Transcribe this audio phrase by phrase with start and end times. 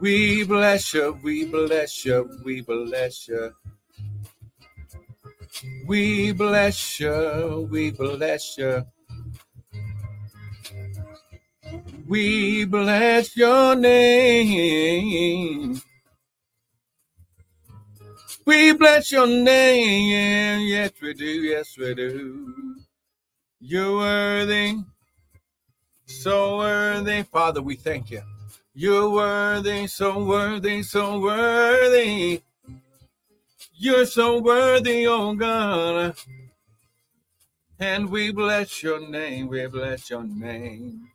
[0.00, 3.52] We bless you, we bless you, we bless you.
[5.86, 8.84] We bless you, we bless you.
[12.06, 14.98] We bless your name.
[18.46, 20.66] We bless your name.
[20.66, 21.26] Yes, we do.
[21.26, 22.76] Yes, we do.
[23.60, 24.76] You're worthy.
[26.06, 27.24] So worthy.
[27.24, 28.22] Father, we thank you.
[28.80, 32.42] You're worthy, so worthy, so worthy.
[33.74, 36.14] You're so worthy, oh God.
[37.80, 39.48] And we bless your name.
[39.48, 41.10] We bless your name.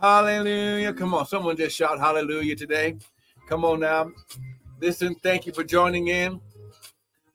[0.00, 0.92] Hallelujah.
[0.92, 2.98] Come on, someone just shout hallelujah today.
[3.48, 4.12] Come on now.
[4.80, 6.40] Listen, thank you for joining in.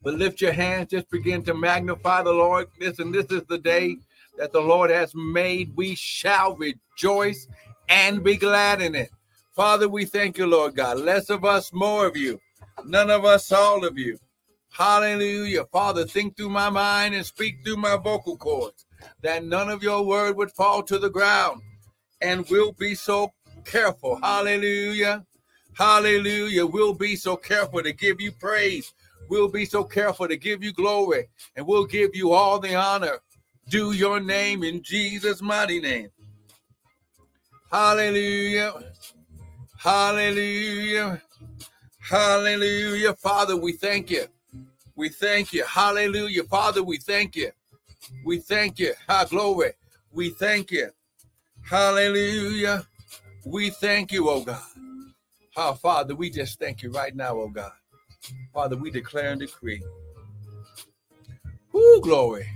[0.02, 2.68] But lift your hands, just begin to magnify the Lord.
[2.80, 3.98] Listen, this is the day
[4.38, 5.76] that the Lord has made.
[5.76, 7.48] We shall rejoice
[7.86, 9.10] and be glad in it.
[9.56, 10.98] Father, we thank you, Lord God.
[10.98, 12.38] Less of us, more of you.
[12.84, 14.18] None of us, all of you.
[14.70, 15.64] Hallelujah.
[15.72, 18.84] Father, think through my mind and speak through my vocal cords
[19.22, 21.62] that none of your word would fall to the ground.
[22.20, 23.32] And we'll be so
[23.64, 24.16] careful.
[24.16, 25.24] Hallelujah.
[25.72, 26.66] Hallelujah.
[26.66, 28.92] We'll be so careful to give you praise.
[29.30, 31.28] We'll be so careful to give you glory.
[31.56, 33.20] And we'll give you all the honor.
[33.70, 36.10] Do your name in Jesus' mighty name.
[37.72, 38.74] Hallelujah.
[39.78, 41.22] Hallelujah.
[42.00, 43.14] Hallelujah.
[43.14, 44.26] Father, we thank you.
[44.94, 45.64] We thank you.
[45.64, 46.44] Hallelujah.
[46.44, 47.50] Father, we thank you.
[48.24, 48.94] We thank you.
[49.08, 49.72] Ha glory.
[50.12, 50.90] We thank you.
[51.62, 52.86] Hallelujah.
[53.44, 54.62] We thank you, oh God.
[55.54, 57.72] How, Father, we just thank you right now, oh God.
[58.52, 59.82] Father, we declare and decree.
[61.72, 62.48] Whoo, glory.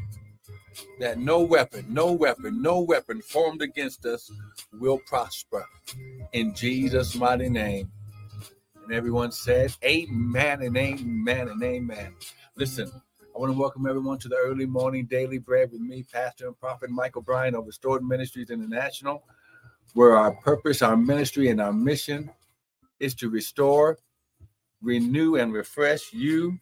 [0.99, 4.31] That no weapon, no weapon, no weapon formed against us
[4.79, 5.65] will prosper
[6.33, 7.91] in Jesus' mighty name.
[8.85, 12.15] And everyone said, Amen and amen and amen.
[12.57, 12.91] Listen,
[13.35, 16.59] I want to welcome everyone to the early morning daily bread with me, Pastor and
[16.59, 19.23] Prophet Michael Bryan of Restored Ministries International,
[19.95, 22.31] where our purpose, our ministry, and our mission
[22.99, 23.99] is to restore,
[24.83, 26.59] renew, and refresh you,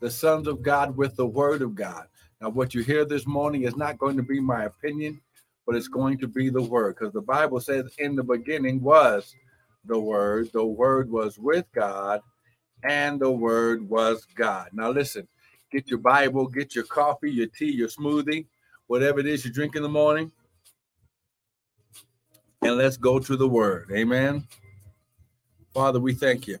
[0.00, 2.06] the sons of God, with the word of God.
[2.40, 5.20] Now, what you hear this morning is not going to be my opinion
[5.70, 9.36] but it's going to be the word because the Bible says in the beginning was
[9.84, 12.20] the word, the word was with God,
[12.82, 14.70] and the word was God.
[14.72, 15.28] Now, listen,
[15.70, 18.46] get your Bible, get your coffee, your tea, your smoothie,
[18.88, 20.32] whatever it is you drink in the morning,
[22.62, 23.90] and let's go to the word.
[23.92, 24.44] Amen.
[25.72, 26.58] Father, we thank you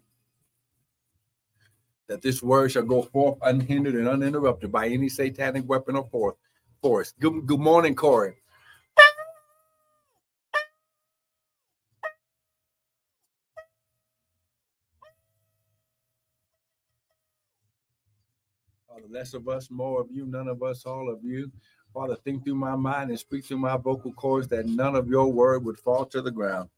[2.10, 6.34] that this word shall go forth unhindered and uninterrupted by any satanic weapon or
[6.82, 7.14] force.
[7.20, 8.34] Good, good morning, Corey.
[19.10, 21.50] less of us, more of you, none of us, all of you.
[21.92, 25.32] Father, think through my mind and speak through my vocal cords that none of your
[25.32, 26.68] word would fall to the ground.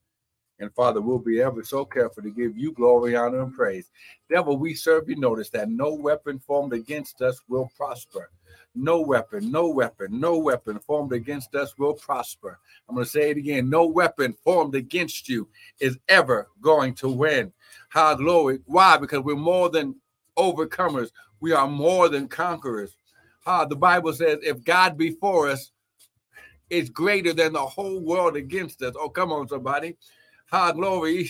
[0.59, 3.89] And Father, we'll be ever so careful to give you glory, honor, and praise.
[4.29, 5.15] Devil, we serve you.
[5.15, 8.29] Notice that no weapon formed against us will prosper.
[8.75, 12.59] No weapon, no weapon, no weapon formed against us will prosper.
[12.87, 13.69] I'm going to say it again.
[13.69, 15.47] No weapon formed against you
[15.79, 17.51] is ever going to win.
[17.89, 18.59] How glory.
[18.65, 18.97] Why?
[18.97, 19.95] Because we're more than
[20.37, 21.11] overcomers
[21.43, 22.95] we are more than conquerors.
[23.45, 25.73] Uh, the Bible says, if God be for us,
[26.69, 28.95] it's greater than the whole world against us.
[28.97, 29.97] Oh, come on, somebody.
[30.53, 31.27] Ha, glory.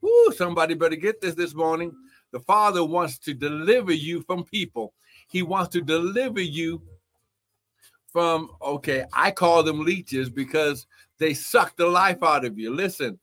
[0.00, 1.92] Woo, somebody better get this this morning.
[2.30, 4.94] The Father wants to deliver you from people.
[5.28, 6.80] He wants to deliver you
[8.10, 10.86] from, okay, I call them leeches because
[11.18, 12.74] they suck the life out of you.
[12.74, 13.18] Listen,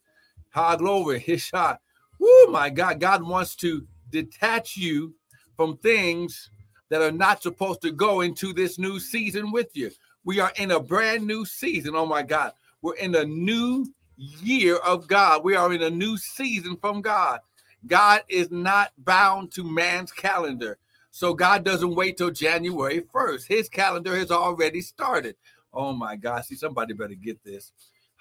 [0.52, 1.18] ha, glory.
[1.26, 1.82] His shot.
[2.20, 3.00] Woo, my God.
[3.00, 5.16] God wants to detach you
[5.56, 6.52] from things
[6.90, 9.90] that are not supposed to go into this new season with you.
[10.24, 11.96] We are in a brand new season.
[11.96, 12.52] Oh my God.
[12.84, 13.88] We're in a new
[14.20, 15.44] year of God.
[15.44, 17.40] We are in a new season from God.
[17.88, 20.78] God is not bound to man's calendar.
[21.12, 23.48] So God doesn't wait till January 1st.
[23.48, 25.36] His calendar has already started.
[25.74, 26.44] Oh my God.
[26.46, 27.72] See, somebody better get this.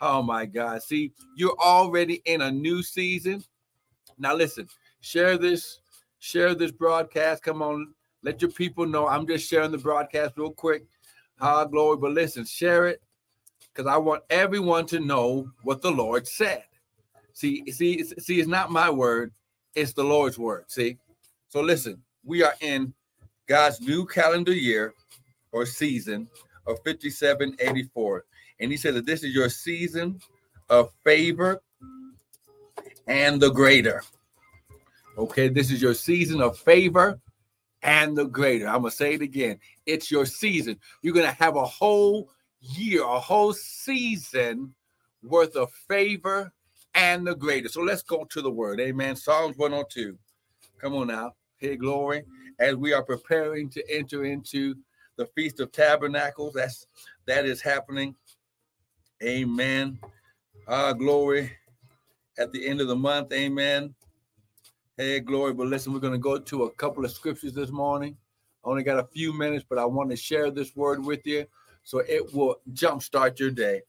[0.01, 0.83] Oh my God.
[0.83, 3.43] See, you're already in a new season.
[4.17, 4.69] Now, listen,
[5.01, 5.81] share this
[6.21, 7.43] share this broadcast.
[7.43, 9.07] Come on, let your people know.
[9.07, 10.85] I'm just sharing the broadcast real quick.
[11.39, 13.03] High glory, but listen, share it
[13.79, 16.65] because I want everyone to know what the Lord said.
[17.33, 19.33] See, see, see, it's not my word,
[19.77, 20.65] it's the Lord's word.
[20.67, 20.99] See,
[21.49, 22.93] so listen, we are in
[23.47, 24.95] God's new calendar year
[25.53, 26.29] or season
[26.67, 28.25] of 5784.
[28.59, 30.19] And he said that this is your season
[30.69, 31.63] of favor
[33.07, 34.03] and the greater.
[35.17, 37.21] Okay, this is your season of favor
[37.83, 38.67] and the greater.
[38.67, 39.61] I'm going to say it again.
[39.87, 40.81] It's your season.
[41.01, 42.29] You're going to have a whole
[42.61, 44.75] year, a whole season
[45.23, 46.53] worth of favor
[46.95, 47.75] and the greatest.
[47.75, 48.81] So let's go to the word.
[48.81, 49.17] Amen.
[49.17, 50.19] Psalms 102.
[50.79, 51.35] Come on now.
[51.59, 52.25] Hey, glory.
[52.59, 54.75] As we are preparing to enter into
[55.17, 56.87] the Feast of Tabernacles, that's
[57.27, 58.15] that is happening.
[59.23, 59.99] Amen.
[60.67, 61.53] Ah, glory.
[62.39, 63.95] At the end of the month, amen.
[64.97, 65.53] Hey, glory.
[65.53, 68.17] But listen, we're going to go to a couple of scriptures this morning.
[68.65, 71.47] I only got a few minutes, but I want to share this word with you
[71.89, 73.81] so it will jumpstart your day.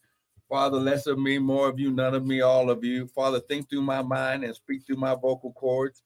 [0.48, 3.07] Father, less of me, more of you, none of me, all of you.
[3.07, 6.01] Father, think through my mind and speak through my vocal cords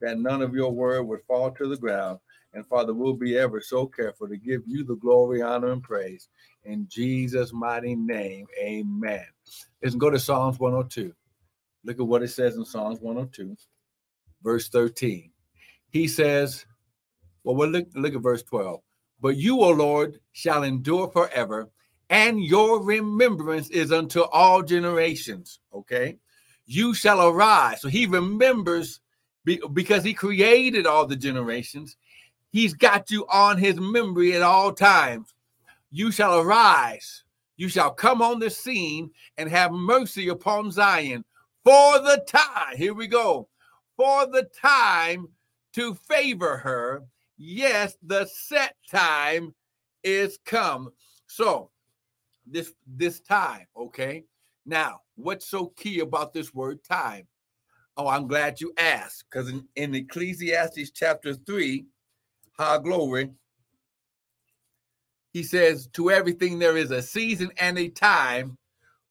[0.00, 2.18] that none of your word would fall to the ground.
[2.52, 6.28] And Father, we'll be ever so careful to give you the glory, honor, and praise.
[6.64, 9.26] In Jesus' mighty name, amen.
[9.80, 11.14] Let's go to Psalms 102.
[11.84, 13.56] Look at what it says in Psalms 102
[14.42, 15.30] verse 13.
[15.90, 16.66] He says,
[17.44, 18.80] well, well look, look at verse 12.
[19.20, 21.70] But you, O Lord, shall endure forever,
[22.10, 25.60] and your remembrance is unto all generations.
[25.74, 26.18] Okay.
[26.66, 27.80] You shall arise.
[27.80, 29.00] So he remembers
[29.44, 31.96] because he created all the generations.
[32.50, 35.32] He's got you on his memory at all times.
[35.90, 37.22] You shall arise.
[37.56, 41.24] You shall come on the scene and have mercy upon Zion
[41.64, 42.76] for the time.
[42.76, 43.48] Here we go
[43.96, 45.28] for the time
[45.74, 47.04] to favor her.
[47.36, 49.54] Yes, the set time
[50.02, 50.90] is come.
[51.26, 51.70] So
[52.46, 54.24] this this time, okay?
[54.64, 57.26] Now, what's so key about this word time?
[57.96, 61.86] Oh, I'm glad you asked because in, in Ecclesiastes chapter 3,
[62.52, 63.30] high glory,
[65.32, 68.58] he says, To everything there is a season and a time,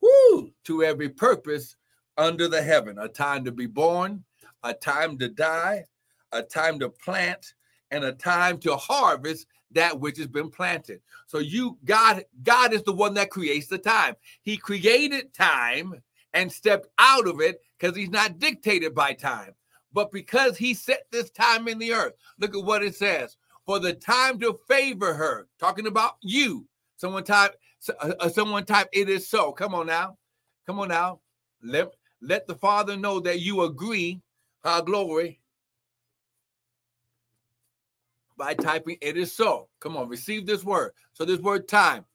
[0.01, 1.75] whoo, to every purpose
[2.18, 4.24] under the heaven, a time to be born
[4.66, 5.86] a time to die,
[6.31, 7.54] a time to plant,
[7.91, 11.01] and a time to harvest that which has been planted.
[11.27, 14.15] So you God God is the one that creates the time.
[14.41, 16.01] He created time
[16.33, 19.53] and stepped out of it because he's not dictated by time.
[19.93, 23.37] But because he set this time in the earth, look at what it says.
[23.65, 26.67] For the time to favor her, talking about you.
[26.97, 27.55] Someone type,
[28.01, 29.51] uh, uh, someone type, it is so.
[29.51, 30.17] Come on now.
[30.65, 31.21] Come on now.
[31.63, 34.21] Let, let the Father know that you agree
[34.65, 35.39] our glory
[38.37, 39.69] by typing it is so.
[39.79, 40.91] Come on, receive this word.
[41.13, 42.05] So this word time.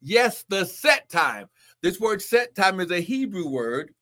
[0.00, 1.48] Yes, the set time.
[1.82, 3.92] This word set time is a Hebrew word.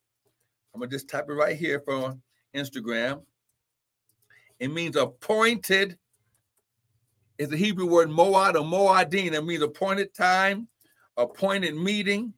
[0.75, 2.23] I'm gonna just type it right here from
[2.55, 3.23] Instagram.
[4.61, 5.99] It means appointed.
[7.39, 9.33] It's a Hebrew word moad or moadin.
[9.33, 10.69] It means appointed time,
[11.17, 12.33] appointed meeting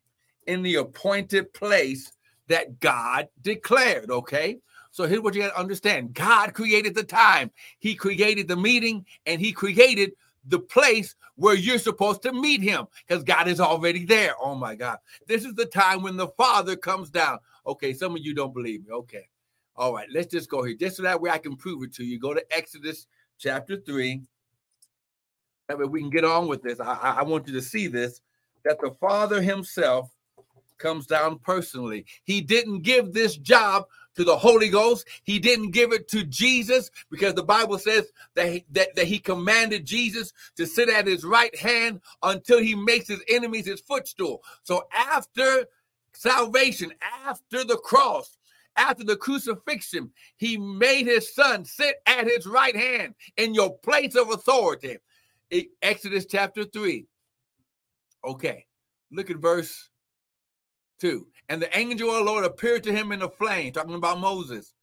[0.46, 2.12] in the appointed place
[2.48, 4.10] that God declared.
[4.10, 4.58] Okay.
[4.90, 9.06] So here's what you got to understand God created the time, He created the meeting,
[9.26, 10.12] and He created
[10.46, 14.34] the place where you're supposed to meet Him because God is already there.
[14.40, 14.98] Oh my God.
[15.26, 17.38] This is the time when the Father comes down.
[17.66, 18.92] Okay, some of you don't believe me.
[18.92, 19.28] Okay.
[19.76, 20.76] All right, let's just go here.
[20.76, 22.18] Just so that way I can prove it to you.
[22.18, 23.06] Go to Exodus
[23.38, 24.22] chapter 3.
[25.68, 26.80] That way we can get on with this.
[26.80, 28.20] I, I want you to see this
[28.64, 30.10] that the Father Himself
[30.80, 32.06] comes down personally.
[32.24, 33.84] He didn't give this job
[34.16, 35.06] to the Holy Ghost.
[35.22, 39.18] He didn't give it to Jesus because the Bible says that he, that, that he
[39.18, 44.42] commanded Jesus to sit at his right hand until he makes his enemies his footstool.
[44.64, 45.66] So after
[46.12, 46.92] salvation,
[47.24, 48.36] after the cross,
[48.76, 54.16] after the crucifixion, he made his son sit at his right hand in your place
[54.16, 54.98] of authority.
[55.82, 57.06] Exodus chapter 3.
[58.24, 58.66] Okay,
[59.10, 59.88] look at verse
[61.00, 61.26] 2.
[61.48, 64.74] And the angel of the Lord appeared to him in a flame, talking about Moses.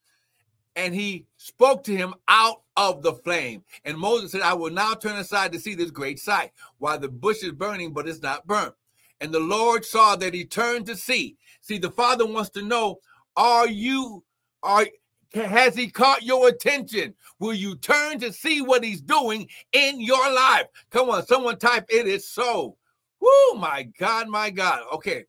[0.75, 3.63] And he spoke to him out of the flame.
[3.85, 7.09] And Moses said, I will now turn aside to see this great sight, while the
[7.09, 8.73] bush is burning, but it's not burnt.
[9.21, 11.37] And the Lord saw that he turned to see.
[11.61, 12.99] See, the Father wants to know,
[13.35, 14.23] are you,
[14.61, 14.85] are
[15.33, 17.13] has he caught your attention?
[17.39, 20.67] Will you turn to see what he's doing in your life?
[20.89, 22.77] Come on, someone type it is so.
[23.19, 24.83] Whoo, my God, my God.
[24.93, 25.25] Okay,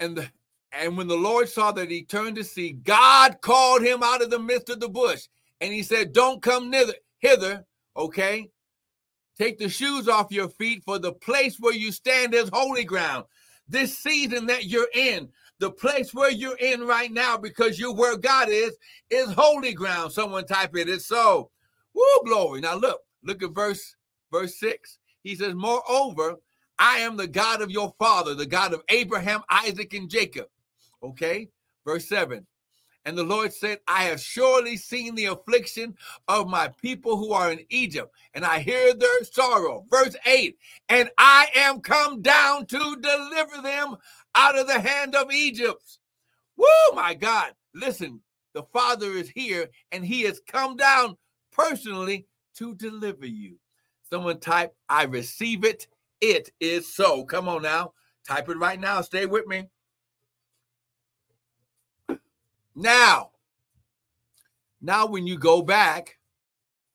[0.00, 0.30] and the,
[0.72, 4.30] and when the Lord saw that he turned to see, God called him out of
[4.30, 5.22] the midst of the bush,
[5.60, 7.64] and he said, "Don't come hither, hither,
[7.96, 8.50] okay?
[9.38, 13.24] Take the shoes off your feet, for the place where you stand is holy ground.
[13.68, 15.28] This season that you're in,
[15.60, 18.76] the place where you're in right now, because you're where God is,
[19.10, 20.12] is holy ground.
[20.12, 20.88] Someone type it.
[20.88, 21.50] It's so.
[21.94, 22.60] Woo, glory.
[22.60, 23.94] Now look, look at verse
[24.32, 24.98] verse six.
[25.22, 26.36] He says, Moreover,
[26.78, 30.46] I am the God of your father, the God of Abraham, Isaac, and Jacob.
[31.02, 31.48] Okay,
[31.84, 32.46] verse 7.
[33.04, 37.50] And the Lord said, I have surely seen the affliction of my people who are
[37.50, 39.86] in Egypt, and I hear their sorrow.
[39.90, 40.58] Verse 8,
[40.88, 43.96] and I am come down to deliver them
[44.34, 45.98] out of the hand of Egypt.
[46.56, 47.52] Woo, my God.
[47.74, 48.20] Listen,
[48.52, 51.16] the Father is here, and he has come down
[51.52, 53.56] personally to deliver you.
[54.10, 55.86] Someone type, I receive it.
[56.20, 57.24] It is so.
[57.24, 57.92] Come on now.
[58.26, 59.00] Type it right now.
[59.00, 59.68] Stay with me.
[62.74, 63.30] Now,
[64.80, 66.18] now when you go back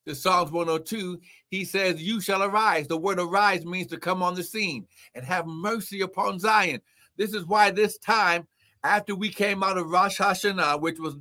[0.05, 2.87] to Psalms 102, he says, You shall arise.
[2.87, 6.81] The word arise means to come on the scene and have mercy upon Zion.
[7.17, 8.47] This is why this time,
[8.83, 11.15] after we came out of Rosh Hashanah, which was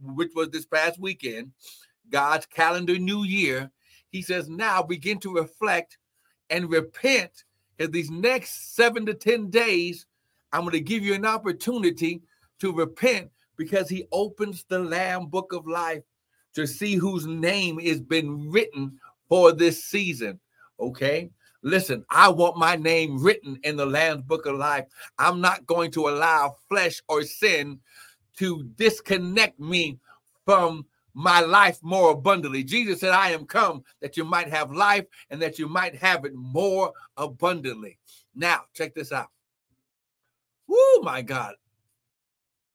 [0.00, 1.52] which was this past weekend,
[2.10, 3.70] God's calendar new year,
[4.10, 5.98] he says, now begin to reflect
[6.50, 7.44] and repent.
[7.78, 10.06] In these next seven to 10 days,
[10.52, 12.22] I'm going to give you an opportunity
[12.60, 16.02] to repent because he opens the Lamb book of life
[16.54, 20.40] to see whose name has been written for this season.
[20.80, 21.30] Okay.
[21.62, 24.84] Listen, I want my name written in the Lamb's book of life.
[25.18, 27.80] I'm not going to allow flesh or sin
[28.36, 29.98] to disconnect me
[30.44, 30.86] from
[31.18, 32.62] my life more abundantly.
[32.62, 36.24] Jesus said, I am come that you might have life and that you might have
[36.24, 37.98] it more abundantly.
[38.36, 39.26] Now, check this out.
[40.68, 41.56] Woo, my God.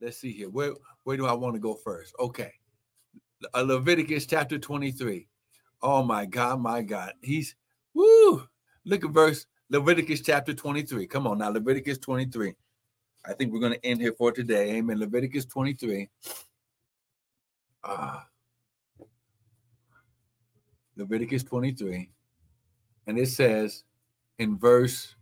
[0.02, 0.50] Let's see here.
[0.50, 0.74] Where
[1.06, 2.14] where do I want to go first?
[2.20, 2.52] Okay.
[3.54, 5.26] Uh, Leviticus chapter 23.
[5.82, 7.14] Oh my God, my God.
[7.22, 7.56] He's
[7.94, 8.46] woo.
[8.84, 11.08] Look at verse Leviticus chapter 23.
[11.08, 12.54] Come on now, Leviticus 23.
[13.26, 14.72] I think we're going to end here for today.
[14.72, 15.00] Amen.
[15.00, 16.10] Leviticus 23.
[17.86, 18.28] Ah.
[20.96, 22.10] Leviticus 23.
[23.08, 23.84] And it says
[24.40, 25.16] in verse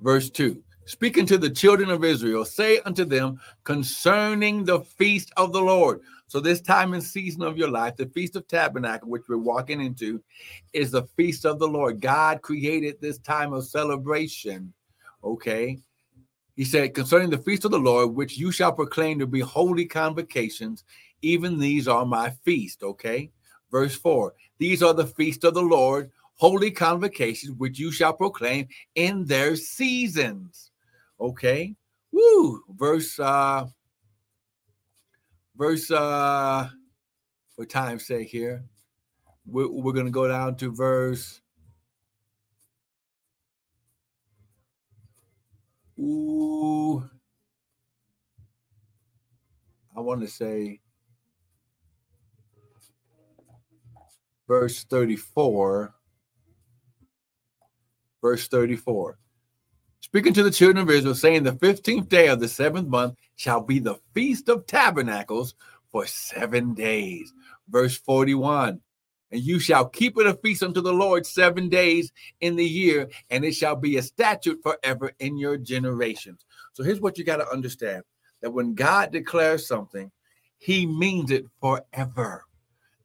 [0.00, 5.52] Verse 2 Speaking to the children of Israel, say unto them concerning the feast of
[5.52, 6.00] the Lord.
[6.26, 9.80] So, this time and season of your life, the Feast of Tabernacle, which we're walking
[9.80, 10.22] into,
[10.72, 12.00] is the feast of the Lord.
[12.00, 14.72] God created this time of celebration.
[15.22, 15.78] Okay.
[16.60, 19.86] He said, concerning the feast of the Lord, which you shall proclaim to be holy
[19.86, 20.84] convocations,
[21.22, 22.82] even these are my feast.
[22.82, 23.30] Okay.
[23.70, 28.68] Verse 4 These are the feast of the Lord holy convocations which you shall proclaim
[28.94, 30.70] in their seasons.
[31.18, 31.76] Okay.
[32.12, 32.62] Woo.
[32.76, 33.64] Verse uh
[35.56, 36.68] verse uh
[37.56, 38.62] for time's sake here.
[39.46, 41.40] We're, we're gonna go down to verse
[46.00, 47.08] Ooh.
[49.96, 50.80] I want to say
[54.48, 55.94] verse 34
[58.20, 59.18] verse 34.
[60.00, 63.60] Speaking to the children of Israel, saying, The 15th day of the seventh month shall
[63.60, 65.54] be the feast of tabernacles
[65.90, 67.32] for seven days.
[67.68, 68.80] Verse 41.
[69.32, 72.10] And you shall keep it a feast unto the Lord seven days
[72.40, 76.44] in the year, and it shall be a statute forever in your generations.
[76.72, 78.02] So here's what you got to understand
[78.42, 80.10] that when God declares something,
[80.58, 82.44] he means it forever.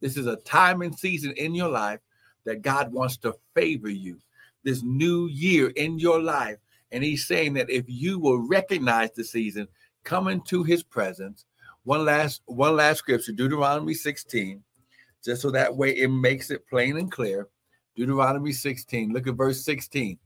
[0.02, 2.00] This is a time and season in your life
[2.46, 4.20] that God wants to favor you
[4.64, 6.58] this new year in your life.
[6.92, 9.68] And he's saying that if you will recognize the season,
[10.04, 11.46] come into his presence.
[11.84, 14.64] One last, one last scripture, Deuteronomy 16,
[15.26, 17.48] just so that way it makes it plain and clear.
[17.96, 20.18] Deuteronomy 16, look at verse 16.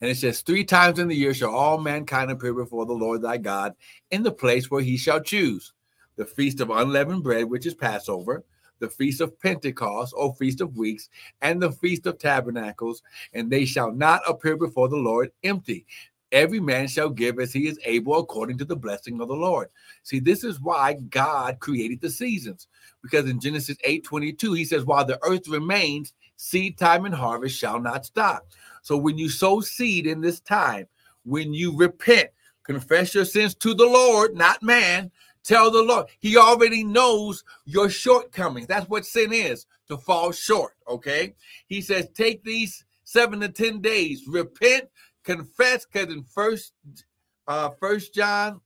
[0.00, 3.22] And it says, Three times in the year shall all mankind appear before the Lord
[3.22, 3.74] thy God
[4.10, 5.72] in the place where he shall choose
[6.16, 8.44] the feast of unleavened bread, which is Passover,
[8.78, 11.08] the feast of Pentecost, or feast of weeks,
[11.42, 15.86] and the feast of tabernacles, and they shall not appear before the Lord empty.
[16.32, 19.68] Every man shall give as he is able according to the blessing of the Lord.
[20.02, 22.68] See, this is why God created the seasons.
[23.02, 27.58] Because in Genesis 8 22, he says, While the earth remains, seed time and harvest
[27.58, 28.46] shall not stop.
[28.82, 30.86] So when you sow seed in this time,
[31.24, 32.30] when you repent,
[32.64, 35.10] confess your sins to the Lord, not man,
[35.42, 36.06] Tell the Lord.
[36.18, 38.66] He already knows your shortcomings.
[38.66, 40.74] That's what sin is to fall short.
[40.88, 41.34] Okay.
[41.66, 44.88] He says, take these seven to 10 days, repent,
[45.24, 46.72] confess, because in first
[47.46, 48.60] uh first John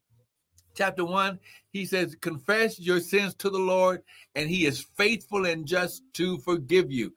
[0.75, 1.39] chapter one,
[1.71, 4.03] he says, confess your sins to the Lord,
[4.35, 7.13] and he is faithful and just to forgive you.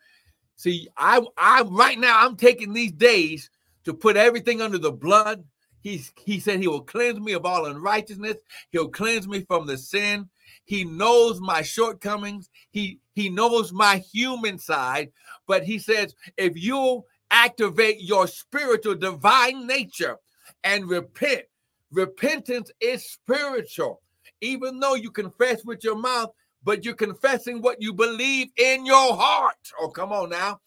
[0.55, 3.49] See, I I right now I'm taking these days
[3.85, 5.43] to put everything under the blood
[5.87, 8.35] He's, he said he will cleanse me of all unrighteousness.
[8.71, 10.29] He'll cleanse me from the sin.
[10.65, 12.49] He knows my shortcomings.
[12.71, 15.13] He he knows my human side.
[15.47, 17.05] But he says, if you'll
[17.37, 20.17] activate your spiritual divine nature
[20.63, 21.43] and repent.
[21.91, 24.01] Repentance is spiritual.
[24.41, 26.31] Even though you confess with your mouth,
[26.63, 29.55] but you're confessing what you believe in your heart.
[29.79, 30.59] Oh, come on now.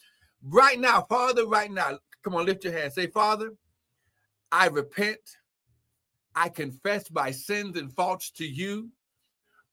[0.42, 1.98] Right now, Father, right now.
[2.22, 2.92] Come on, lift your hand.
[2.92, 3.50] Say, Father,
[4.52, 5.18] I repent.
[6.36, 8.90] I confess my sins and faults to you.